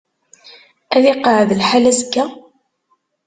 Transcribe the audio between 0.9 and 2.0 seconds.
Ad iqeɛɛed lḥal